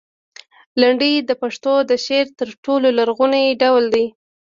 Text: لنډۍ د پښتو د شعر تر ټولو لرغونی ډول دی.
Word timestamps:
لنډۍ 0.81 1.13
د 1.21 1.31
پښتو 1.41 1.73
د 1.89 1.91
شعر 2.05 2.27
تر 2.39 2.47
ټولو 2.63 2.87
لرغونی 2.97 3.45
ډول 3.61 3.83
دی. 3.93 4.05